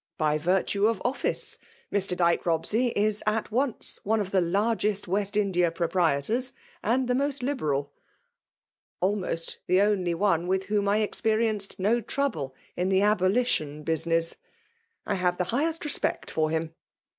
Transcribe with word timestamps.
—^By 0.19 0.39
virtue 0.39 0.87
of 0.87 0.99
office. 1.05 1.59
Mr 1.93 2.17
Dyke 2.17 2.41
Bobsey 2.45 2.91
is 2.95 3.21
at 3.27 3.51
once 3.51 3.99
one 4.03 4.19
of 4.19 4.31
the 4.31 4.41
largest 4.41 5.07
West 5.07 5.37
India 5.37 5.69
proprietors* 5.69 6.53
and 6.81 7.07
the 7.07 7.13
most 7.13 7.43
liberal; 7.43 7.93
almost 8.99 9.59
the 9.67 9.79
only 9.79 10.15
one 10.15 10.47
widi 10.47 10.63
whom 10.63 10.87
I 10.89 11.01
experienced 11.03 11.77
no 11.77 12.01
trouble 12.01 12.55
in 12.75 12.89
the 12.89 13.01
aboli 13.01 13.45
tion 13.45 13.83
business: 13.83 14.37
I 15.05 15.13
have 15.13 15.37
the 15.37 15.43
highest 15.53 15.85
respect 15.85 16.31
for 16.31 16.49
him. 16.49 16.73